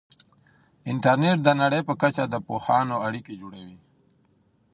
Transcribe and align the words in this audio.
انټرنیټ 0.91 1.37
د 1.43 1.49
نړۍ 1.61 1.81
په 1.87 1.93
کچه 2.01 2.23
د 2.29 2.35
پوهانو 2.47 2.95
اړیکې 3.07 3.33
جوړوي. 3.41 3.77